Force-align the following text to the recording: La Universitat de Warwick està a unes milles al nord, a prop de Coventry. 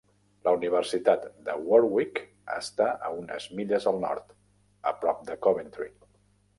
La 0.45 0.53
Universitat 0.55 1.27
de 1.49 1.57
Warwick 1.73 2.23
està 2.55 2.89
a 2.89 3.13
unes 3.21 3.49
milles 3.61 3.89
al 3.95 4.03
nord, 4.09 4.37
a 4.95 4.99
prop 5.05 5.27
de 5.33 5.41
Coventry. 5.49 5.97